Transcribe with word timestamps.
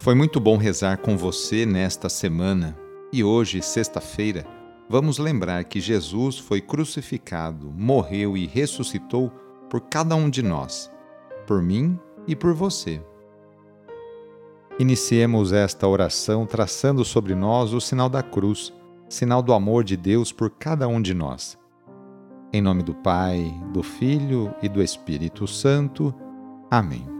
Foi 0.00 0.14
muito 0.14 0.40
bom 0.40 0.56
rezar 0.56 0.96
com 0.96 1.14
você 1.14 1.66
nesta 1.66 2.08
semana 2.08 2.74
e 3.12 3.22
hoje, 3.22 3.60
sexta-feira, 3.60 4.46
vamos 4.88 5.18
lembrar 5.18 5.64
que 5.64 5.78
Jesus 5.78 6.38
foi 6.38 6.58
crucificado, 6.58 7.70
morreu 7.70 8.34
e 8.34 8.46
ressuscitou 8.46 9.30
por 9.68 9.82
cada 9.82 10.16
um 10.16 10.30
de 10.30 10.42
nós, 10.42 10.90
por 11.46 11.60
mim 11.60 11.98
e 12.26 12.34
por 12.34 12.54
você. 12.54 13.02
Iniciemos 14.78 15.52
esta 15.52 15.86
oração 15.86 16.46
traçando 16.46 17.04
sobre 17.04 17.34
nós 17.34 17.74
o 17.74 17.80
sinal 17.80 18.08
da 18.08 18.22
cruz, 18.22 18.72
sinal 19.06 19.42
do 19.42 19.52
amor 19.52 19.84
de 19.84 19.98
Deus 19.98 20.32
por 20.32 20.48
cada 20.48 20.88
um 20.88 21.02
de 21.02 21.12
nós. 21.12 21.58
Em 22.54 22.62
nome 22.62 22.82
do 22.82 22.94
Pai, 22.94 23.52
do 23.70 23.82
Filho 23.82 24.54
e 24.62 24.68
do 24.68 24.82
Espírito 24.82 25.46
Santo. 25.46 26.14
Amém. 26.70 27.19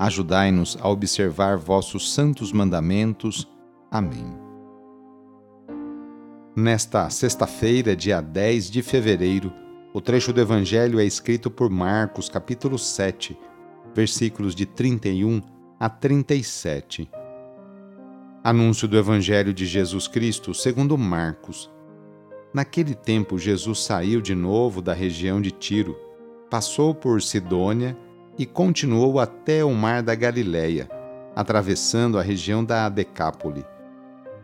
Ajudai-nos 0.00 0.78
a 0.80 0.88
observar 0.88 1.58
vossos 1.58 2.14
santos 2.14 2.54
mandamentos. 2.54 3.46
Amém. 3.90 4.34
Nesta 6.56 7.10
sexta-feira, 7.10 7.94
dia 7.94 8.22
10 8.22 8.70
de 8.70 8.80
fevereiro, 8.80 9.52
o 9.92 10.00
trecho 10.00 10.32
do 10.32 10.40
Evangelho 10.40 10.98
é 10.98 11.04
escrito 11.04 11.50
por 11.50 11.68
Marcos, 11.68 12.30
capítulo 12.30 12.78
7, 12.78 13.38
versículos 13.94 14.54
de 14.54 14.64
31 14.64 15.42
a 15.78 15.90
37. 15.90 17.06
Anúncio 18.42 18.88
do 18.88 18.96
Evangelho 18.96 19.52
de 19.52 19.66
Jesus 19.66 20.08
Cristo 20.08 20.54
segundo 20.54 20.96
Marcos. 20.96 21.70
Naquele 22.54 22.94
tempo, 22.94 23.38
Jesus 23.38 23.80
saiu 23.80 24.22
de 24.22 24.34
novo 24.34 24.80
da 24.80 24.94
região 24.94 25.42
de 25.42 25.50
Tiro, 25.50 25.94
passou 26.48 26.94
por 26.94 27.20
Sidônia 27.20 27.94
e 28.40 28.46
continuou 28.46 29.20
até 29.20 29.62
o 29.62 29.74
mar 29.74 30.02
da 30.02 30.14
Galileia, 30.14 30.88
atravessando 31.36 32.18
a 32.18 32.22
região 32.22 32.64
da 32.64 32.88
Decápole. 32.88 33.66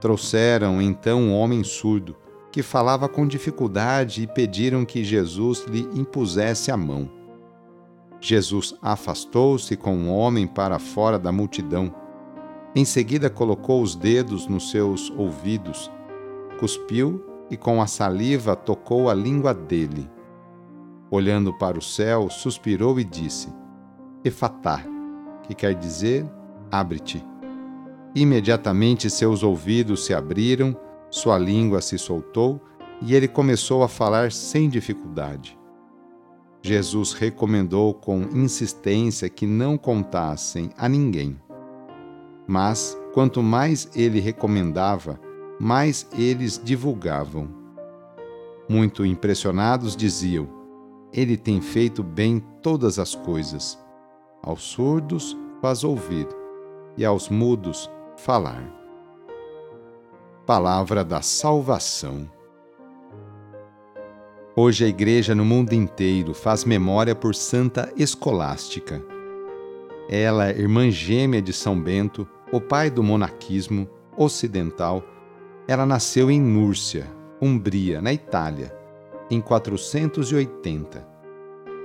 Trouxeram 0.00 0.80
então 0.80 1.20
um 1.20 1.34
homem 1.34 1.64
surdo, 1.64 2.16
que 2.52 2.62
falava 2.62 3.08
com 3.08 3.26
dificuldade, 3.26 4.22
e 4.22 4.26
pediram 4.28 4.84
que 4.84 5.02
Jesus 5.02 5.66
lhe 5.68 5.80
impusesse 5.92 6.70
a 6.70 6.76
mão. 6.76 7.10
Jesus 8.20 8.76
afastou-se 8.80 9.76
com 9.76 9.96
o 10.04 10.14
homem 10.14 10.46
para 10.46 10.78
fora 10.78 11.18
da 11.18 11.32
multidão. 11.32 11.92
Em 12.76 12.84
seguida 12.84 13.28
colocou 13.28 13.82
os 13.82 13.96
dedos 13.96 14.46
nos 14.46 14.70
seus 14.70 15.10
ouvidos, 15.16 15.90
cuspiu 16.60 17.24
e 17.50 17.56
com 17.56 17.82
a 17.82 17.88
saliva 17.88 18.54
tocou 18.54 19.10
a 19.10 19.14
língua 19.14 19.52
dele. 19.52 20.08
Olhando 21.10 21.52
para 21.52 21.76
o 21.76 21.82
céu, 21.82 22.30
suspirou 22.30 23.00
e 23.00 23.04
disse: 23.04 23.58
Efatá, 24.22 24.84
que 25.44 25.54
quer 25.54 25.74
dizer 25.74 26.28
abre-te. 26.70 27.24
Imediatamente 28.14 29.08
seus 29.08 29.42
ouvidos 29.42 30.04
se 30.04 30.12
abriram, 30.12 30.76
sua 31.10 31.38
língua 31.38 31.80
se 31.80 31.96
soltou 31.96 32.60
e 33.00 33.14
ele 33.14 33.26
começou 33.26 33.82
a 33.82 33.88
falar 33.88 34.30
sem 34.30 34.68
dificuldade. 34.68 35.58
Jesus 36.62 37.14
recomendou 37.14 37.94
com 37.94 38.20
insistência 38.34 39.28
que 39.30 39.46
não 39.46 39.78
contassem 39.78 40.70
a 40.76 40.86
ninguém. 40.86 41.40
Mas, 42.46 42.98
quanto 43.14 43.42
mais 43.42 43.88
ele 43.94 44.20
recomendava, 44.20 45.18
mais 45.58 46.06
eles 46.12 46.60
divulgavam. 46.62 47.48
Muito 48.68 49.06
impressionados 49.06 49.96
diziam: 49.96 50.46
Ele 51.10 51.38
tem 51.38 51.62
feito 51.62 52.02
bem 52.02 52.44
todas 52.60 52.98
as 52.98 53.14
coisas 53.14 53.78
aos 54.42 54.62
surdos 54.62 55.36
faz 55.60 55.84
ouvir, 55.84 56.26
e 56.96 57.04
aos 57.04 57.28
mudos 57.28 57.90
falar. 58.16 58.64
Palavra 60.46 61.04
da 61.04 61.22
Salvação. 61.22 62.28
Hoje 64.56 64.84
a 64.84 64.88
Igreja 64.88 65.34
no 65.34 65.44
mundo 65.44 65.72
inteiro 65.72 66.34
faz 66.34 66.64
memória 66.64 67.14
por 67.14 67.34
Santa 67.34 67.92
Escolástica. 67.96 69.02
Ela 70.08 70.48
é 70.48 70.58
irmã 70.58 70.90
gêmea 70.90 71.40
de 71.40 71.52
São 71.52 71.80
Bento, 71.80 72.26
o 72.50 72.60
pai 72.60 72.90
do 72.90 73.02
monarquismo 73.02 73.88
ocidental. 74.16 75.04
Ela 75.68 75.86
nasceu 75.86 76.30
em 76.30 76.40
Núrcia, 76.40 77.06
Umbria, 77.40 78.02
na 78.02 78.12
Itália, 78.12 78.76
em 79.30 79.40
480 79.40 81.19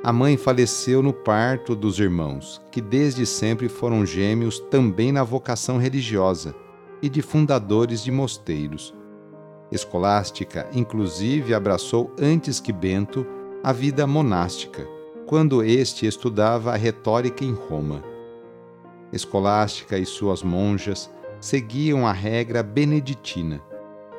a 0.06 0.14
mãe 0.14 0.38
faleceu 0.38 1.02
no 1.02 1.12
parto 1.12 1.76
dos 1.76 2.00
irmãos, 2.00 2.62
que 2.70 2.80
desde 2.80 3.26
sempre 3.26 3.68
foram 3.68 4.06
gêmeos 4.06 4.60
também 4.60 5.12
na 5.12 5.24
vocação 5.24 5.80
religiosa 5.80 6.54
e 7.02 7.10
de 7.10 7.24
fundadores 7.24 8.04
de 8.04 8.12
mosteiros. 8.12 8.94
Escolástica, 9.72 10.70
inclusive, 10.72 11.56
abraçou 11.56 12.14
antes 12.22 12.60
que 12.60 12.72
Bento 12.72 13.26
a 13.64 13.74
vida 13.74 14.06
monástica, 14.06 14.88
quando 15.26 15.64
este 15.64 16.06
estudava 16.06 16.74
a 16.74 16.76
retórica 16.76 17.44
em 17.44 17.54
Roma. 17.54 18.04
Escolástica 19.12 19.98
e 19.98 20.06
suas 20.06 20.44
monjas 20.44 21.12
seguiam 21.40 22.06
a 22.06 22.12
regra 22.12 22.62
beneditina, 22.62 23.60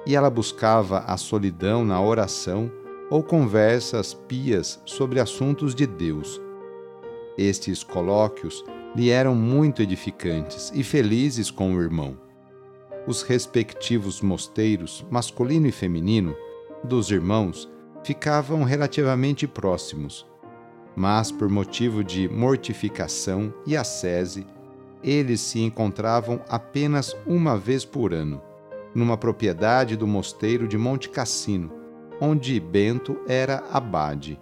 e 0.05 0.17
ela 0.17 0.31
buscava 0.31 1.05
a 1.07 1.17
solidão 1.17 1.85
na 1.85 2.01
oração 2.01 2.73
ou 3.11 3.23
conversas 3.23 4.15
pias 4.15 4.81
sobre 4.85 5.21
assuntos 5.21 5.75
de 5.75 5.87
Deus. 5.87 6.41
Estes 7.39 7.85
colóquios 7.85 8.65
lhe 8.95 9.11
eram 9.11 9.35
muito 9.35 9.83
edificantes 9.83 10.73
e 10.75 10.83
felizes 10.83 11.51
com 11.51 11.75
o 11.75 11.81
irmão. 11.81 12.17
Os 13.07 13.23
respectivos 13.23 14.21
mosteiros, 14.21 15.05
masculino 15.11 15.67
e 15.67 15.73
feminino, 15.73 16.35
dos 16.83 17.11
irmãos 17.11 17.71
ficavam 18.03 18.65
relativamente 18.65 19.47
próximos, 19.47 20.27
mas 20.97 21.31
por 21.31 21.49
motivo 21.49 22.03
de 22.03 22.29
mortificação 22.29 23.53
e 23.67 23.77
ascese, 23.77 24.47
eles 25.05 25.41
se 25.41 25.61
encontravam 25.61 26.41
apenas 26.49 27.17
uma 27.27 27.57
vez 27.57 27.85
por 27.85 28.15
ano, 28.15 28.41
numa 28.95 29.17
propriedade 29.17 29.95
do 29.97 30.07
mosteiro 30.07 30.67
de 30.67 30.79
Monte 30.79 31.09
Cassino, 31.11 31.71
onde 32.21 32.59
Bento 32.59 33.19
era 33.27 33.65
abade. 33.71 34.41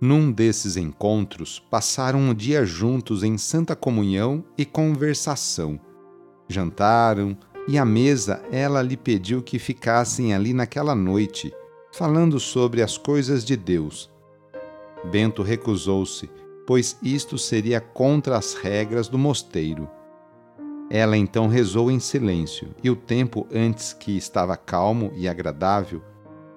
Num 0.00 0.32
desses 0.32 0.78
encontros, 0.78 1.58
passaram 1.58 2.18
um 2.18 2.34
dia 2.34 2.64
juntos 2.64 3.22
em 3.22 3.36
santa 3.36 3.76
comunhão 3.76 4.42
e 4.56 4.64
conversação. 4.64 5.78
Jantaram 6.48 7.36
e 7.68 7.76
à 7.76 7.84
mesa 7.84 8.42
ela 8.50 8.80
lhe 8.80 8.96
pediu 8.96 9.42
que 9.42 9.58
ficassem 9.58 10.32
ali 10.32 10.54
naquela 10.54 10.94
noite, 10.94 11.52
falando 11.92 12.40
sobre 12.40 12.80
as 12.80 12.96
coisas 12.96 13.44
de 13.44 13.56
Deus. 13.56 14.10
Bento 15.10 15.42
recusou-se, 15.42 16.30
pois 16.66 16.96
isto 17.02 17.36
seria 17.36 17.80
contra 17.80 18.38
as 18.38 18.54
regras 18.54 19.06
do 19.06 19.18
mosteiro. 19.18 19.88
Ela 20.88 21.16
então 21.16 21.46
rezou 21.46 21.90
em 21.90 22.00
silêncio, 22.00 22.74
e 22.82 22.88
o 22.88 22.96
tempo 22.96 23.46
antes 23.52 23.92
que 23.92 24.16
estava 24.16 24.56
calmo 24.56 25.12
e 25.14 25.28
agradável 25.28 26.02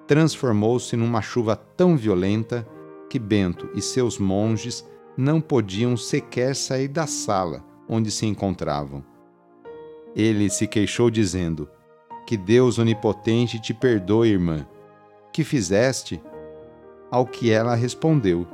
transformou-se 0.06 0.96
numa 0.96 1.22
chuva 1.22 1.56
tão 1.56 1.96
violenta 1.96 2.66
que 3.08 3.18
Bento 3.18 3.68
e 3.74 3.80
seus 3.80 4.18
monges 4.18 4.84
não 5.16 5.40
podiam 5.40 5.96
sequer 5.96 6.54
sair 6.56 6.88
da 6.88 7.06
sala 7.06 7.64
onde 7.88 8.10
se 8.10 8.26
encontravam. 8.26 9.04
Ele 10.16 10.48
se 10.48 10.66
queixou, 10.66 11.10
dizendo: 11.10 11.68
Que 12.26 12.36
Deus 12.36 12.78
onipotente 12.78 13.60
te 13.60 13.74
perdoe, 13.74 14.30
irmã. 14.30 14.66
Que 15.32 15.44
fizeste? 15.44 16.20
Ao 17.10 17.26
que 17.26 17.50
ela 17.50 17.74
respondeu: 17.74 18.46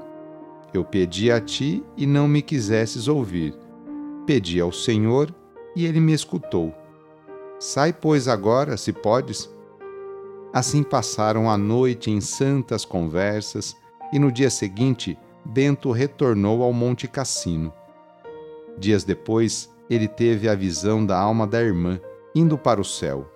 Eu 0.73 0.85
pedi 0.85 1.31
a 1.31 1.41
ti 1.41 1.83
e 1.97 2.07
não 2.07 2.27
me 2.27 2.43
quisesses 2.43 3.09
ouvir. 3.09 3.55
Pedi 4.27 4.61
ao 4.61 4.73
Senhor 4.73 5.35
e 5.75 5.85
ele 5.85 6.01
me 6.01 6.13
escutou. 6.13 6.75
Sai, 7.59 7.93
pois, 7.93 8.27
agora, 8.27 8.77
se 8.77 8.93
podes 8.93 9.51
Assim 10.53 10.83
passaram 10.83 11.49
a 11.49 11.57
noite 11.57 12.11
em 12.11 12.21
santas 12.21 12.85
conversas 12.85 13.77
e 14.13 14.19
no 14.19 14.33
dia 14.33 14.51
seguinte 14.51 15.17
Bento 15.45 15.91
retornou 15.93 16.63
ao 16.63 16.73
Monte 16.73 17.07
Cassino. 17.07 17.73
Dias 18.77 19.05
depois, 19.05 19.71
ele 19.89 20.09
teve 20.09 20.49
a 20.49 20.55
visão 20.55 21.05
da 21.05 21.19
alma 21.19 21.47
da 21.47 21.63
irmã 21.63 22.01
indo 22.35 22.59
para 22.59 22.81
o 22.81 22.85
céu. 22.85 23.31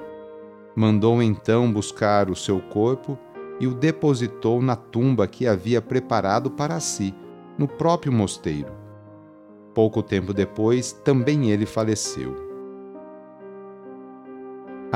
Mandou 0.75 1.22
então 1.22 1.72
buscar 1.72 2.31
o 2.31 2.37
seu 2.37 2.61
corpo 2.61 3.19
e 3.61 3.66
o 3.66 3.75
depositou 3.75 4.61
na 4.61 4.75
tumba 4.75 5.26
que 5.28 5.46
havia 5.46 5.81
preparado 5.81 6.50
para 6.50 6.81
si, 6.81 7.14
no 7.56 7.69
próprio 7.69 8.12
mosteiro. 8.12 8.72
Pouco 9.72 10.02
tempo 10.02 10.32
depois, 10.32 10.93
também 10.93 11.50
ele 11.50 11.66
faleceu. 11.66 12.54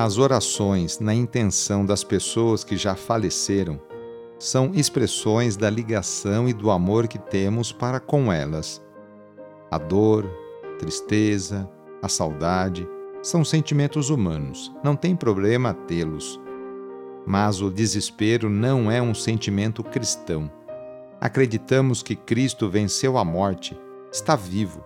As 0.01 0.17
orações 0.17 1.01
na 1.01 1.13
intenção 1.13 1.85
das 1.85 2.05
pessoas 2.05 2.63
que 2.63 2.77
já 2.77 2.95
faleceram 2.95 3.81
são 4.39 4.71
expressões 4.73 5.57
da 5.57 5.69
ligação 5.69 6.49
e 6.49 6.53
do 6.53 6.71
amor 6.71 7.09
que 7.09 7.19
temos 7.19 7.73
para 7.73 7.99
com 7.99 8.33
elas. 8.33 8.81
A 9.69 9.77
dor, 9.77 10.25
tristeza, 10.79 11.69
a 12.01 12.09
saudade 12.09 12.89
são 13.25 13.45
sentimentos 13.45 14.09
humanos, 14.09 14.73
não 14.85 14.95
tem 14.95 15.17
problema 15.17 15.75
tê-los. 15.75 16.41
Mas 17.27 17.61
o 17.61 17.69
desespero 17.69 18.49
não 18.49 18.89
é 18.89 19.03
um 19.03 19.13
sentimento 19.13 19.83
cristão. 19.83 20.49
Acreditamos 21.21 22.05
que 22.05 22.15
Cristo 22.15 22.71
venceu 22.71 23.19
a 23.19 23.25
morte, 23.25 23.77
está 24.13 24.37
vivo, 24.37 24.81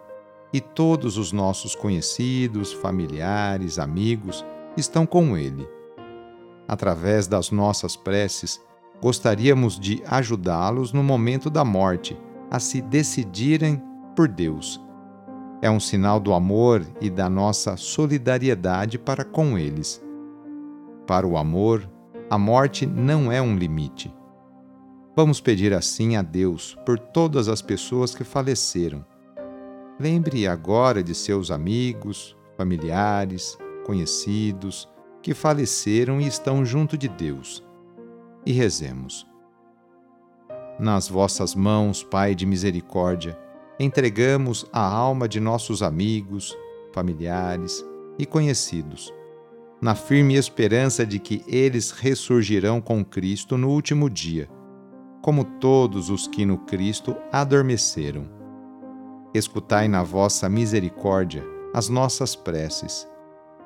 e 0.55 0.59
todos 0.59 1.19
os 1.19 1.33
nossos 1.33 1.75
conhecidos, 1.75 2.73
familiares, 2.73 3.79
amigos 3.79 4.43
estão 4.77 5.07
com 5.07 5.37
Ele. 5.37 5.69
Através 6.69 7.27
das 7.27 7.51
nossas 7.51 7.97
preces, 7.97 8.61
gostaríamos 9.01 9.79
de 9.79 10.03
ajudá-los 10.07 10.93
no 10.93 11.03
momento 11.03 11.51
da 11.51 11.65
morte 11.65 12.17
a 12.51 12.59
se 12.59 12.81
decidirem 12.81 13.83
por 14.15 14.29
Deus. 14.29 14.81
É 15.61 15.71
um 15.71 15.81
sinal 15.81 16.19
do 16.19 16.33
amor 16.33 16.85
e 17.01 17.09
da 17.09 17.29
nossa 17.29 17.77
solidariedade 17.77 18.99
para 18.99 19.25
com 19.25 19.57
eles. 19.57 20.03
Para 21.07 21.27
o 21.27 21.37
amor, 21.37 21.89
a 22.29 22.37
morte 22.37 22.87
não 22.87 23.31
é 23.31 23.41
um 23.41 23.57
limite. 23.57 24.13
Vamos 25.15 25.41
pedir 25.41 25.73
assim 25.75 26.17
a 26.17 26.23
Deus 26.23 26.77
por 26.87 26.99
todas 26.99 27.49
as 27.49 27.61
pessoas 27.61 28.15
que 28.15 28.25
faleceram. 28.25 29.05
Lembre 30.01 30.47
agora 30.47 31.03
de 31.03 31.15
seus 31.15 31.51
amigos, 31.51 32.37
familiares, 32.57 33.59
conhecidos 33.83 34.89
que 35.23 35.35
faleceram 35.35 36.21
e 36.21 36.27
estão 36.27 36.65
junto 36.65 36.97
de 36.99 37.09
Deus 37.09 37.63
e 38.45 38.53
rezemos. 38.53 39.27
Nas 40.79 41.09
vossas 41.09 41.55
mãos, 41.55 42.03
Pai 42.03 42.35
de 42.35 42.45
misericórdia, 42.45 43.39
entregamos 43.79 44.67
a 44.73 44.85
alma 44.85 45.29
de 45.29 45.39
nossos 45.39 45.83
amigos, 45.83 46.57
familiares 46.93 47.85
e 48.19 48.27
conhecidos, 48.27 49.13
na 49.81 49.95
firme 49.95 50.35
esperança 50.35 51.05
de 51.05 51.19
que 51.19 51.43
eles 51.47 51.91
ressurgirão 51.91 52.81
com 52.81 53.05
Cristo 53.05 53.57
no 53.57 53.69
último 53.69 54.09
dia, 54.09 54.49
como 55.21 55.45
todos 55.45 56.11
os 56.11 56.27
que 56.27 56.45
no 56.45 56.59
Cristo 56.59 57.17
adormeceram. 57.31 58.29
Escutai 59.35 59.89
na 59.89 60.03
vossa 60.03 60.49
misericórdia 60.49 61.45
as 61.75 61.89
nossas 61.89 62.37
preces. 62.37 63.09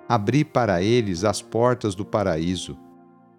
Abri 0.08 0.44
para 0.44 0.82
eles 0.82 1.25
as 1.25 1.43
portas 1.43 1.94
do 1.94 2.05
paraíso 2.05 2.79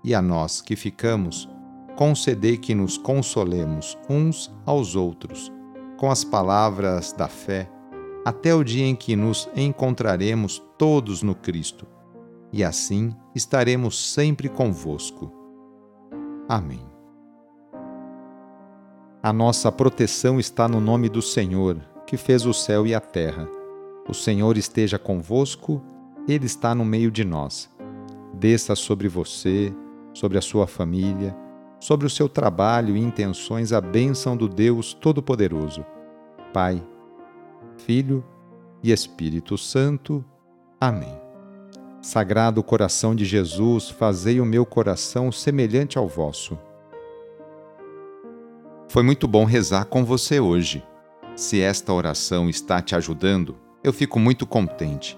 e 0.04 0.14
a 0.14 0.22
nós 0.22 0.62
que 0.62 0.76
ficamos, 0.76 1.50
concedei 1.96 2.58
que 2.58 2.76
nos 2.76 2.98
consolemos 2.98 3.98
uns 4.10 4.54
aos 4.66 4.96
outros, 4.96 5.52
com 5.98 6.12
as 6.12 6.24
palavras 6.24 7.12
da 7.12 7.28
fé, 7.28 7.70
até 8.24 8.54
o 8.54 8.64
dia 8.64 8.86
em 8.86 8.96
que 8.96 9.16
nos 9.16 9.50
encontraremos 9.56 10.62
todos 10.78 11.24
no 11.24 11.34
Cristo, 11.34 11.88
e 12.52 12.64
assim 12.64 13.16
estaremos 13.34 14.14
sempre 14.14 14.48
convosco. 14.48 15.32
Amém. 16.48 16.86
A 19.24 19.34
nossa 19.34 19.72
proteção 19.72 20.40
está 20.40 20.68
no 20.68 20.80
nome 20.80 21.10
do 21.10 21.22
Senhor, 21.22 21.82
que 22.06 22.16
fez 22.16 22.46
o 22.46 22.54
céu 22.54 22.86
e 22.86 22.94
a 22.94 23.00
terra. 23.00 23.50
O 24.08 24.14
Senhor 24.14 24.58
esteja 24.58 24.98
convosco, 24.98 25.84
Ele 26.28 26.46
está 26.46 26.76
no 26.76 26.84
meio 26.84 27.10
de 27.10 27.24
nós. 27.24 27.70
Desça 28.34 28.76
sobre 28.76 29.08
você, 29.08 29.74
sobre 30.14 30.38
a 30.38 30.42
sua 30.42 30.68
família, 30.68 31.36
sobre 31.80 32.06
o 32.06 32.10
seu 32.10 32.28
trabalho 32.28 32.98
e 32.98 33.00
intenções 33.00 33.72
a 33.72 33.80
bênção 33.80 34.36
do 34.36 34.50
Deus 34.50 34.94
Todo-Poderoso, 34.94 35.86
Pai, 36.54 36.84
Filho 37.78 38.24
e 38.84 38.92
Espírito 38.92 39.58
Santo. 39.58 40.24
Amém. 40.80 41.18
Sagrado 42.02 42.64
coração 42.64 43.16
de 43.16 43.26
Jesus, 43.26 43.90
fazei 43.90 44.40
o 44.40 44.46
meu 44.46 44.66
coração 44.66 45.32
semelhante 45.32 45.98
ao 45.98 46.08
vosso. 46.08 46.58
Foi 48.90 49.04
muito 49.04 49.28
bom 49.28 49.44
rezar 49.46 49.86
com 49.86 50.06
você 50.06 50.40
hoje. 50.40 50.84
Se 51.36 51.62
esta 51.62 51.94
oração 51.94 52.50
está 52.50 52.82
te 52.82 52.96
ajudando, 52.96 53.56
eu 53.84 53.92
fico 53.92 54.20
muito 54.20 54.48
contente. 54.48 55.18